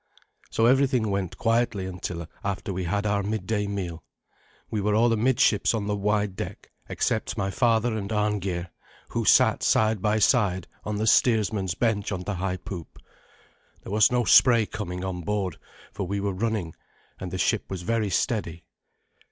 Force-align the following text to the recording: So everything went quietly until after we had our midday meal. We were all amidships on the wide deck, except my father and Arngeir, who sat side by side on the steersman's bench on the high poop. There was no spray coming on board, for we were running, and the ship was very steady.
So 0.49 0.65
everything 0.65 1.11
went 1.11 1.37
quietly 1.37 1.85
until 1.85 2.25
after 2.43 2.73
we 2.73 2.85
had 2.85 3.05
our 3.05 3.21
midday 3.21 3.67
meal. 3.67 4.03
We 4.71 4.81
were 4.81 4.95
all 4.95 5.13
amidships 5.13 5.75
on 5.75 5.85
the 5.85 5.95
wide 5.95 6.35
deck, 6.35 6.71
except 6.89 7.37
my 7.37 7.51
father 7.51 7.95
and 7.95 8.09
Arngeir, 8.11 8.71
who 9.09 9.25
sat 9.25 9.61
side 9.61 10.01
by 10.01 10.17
side 10.17 10.65
on 10.83 10.95
the 10.95 11.05
steersman's 11.05 11.75
bench 11.75 12.11
on 12.11 12.23
the 12.23 12.33
high 12.33 12.57
poop. 12.57 12.97
There 13.83 13.91
was 13.91 14.11
no 14.11 14.23
spray 14.23 14.65
coming 14.65 15.05
on 15.05 15.21
board, 15.21 15.57
for 15.93 16.07
we 16.07 16.19
were 16.19 16.33
running, 16.33 16.73
and 17.19 17.29
the 17.29 17.37
ship 17.37 17.69
was 17.69 17.83
very 17.83 18.09
steady. 18.09 18.63